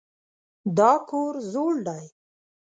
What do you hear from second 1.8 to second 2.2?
دی.